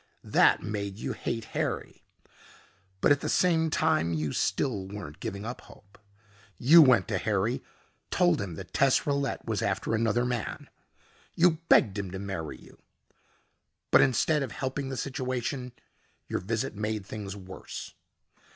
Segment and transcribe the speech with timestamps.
[0.23, 2.01] That made you hate Harry.
[3.01, 5.99] But at the same time you still weren't giving up hope.
[6.57, 7.61] You went to Harry,
[8.09, 10.71] told him that Tess Rillette was after another man.
[11.35, 12.79] You begged him to marry you.
[13.91, 15.71] But instead of helping the situation,
[16.27, 17.93] your visit made things worse.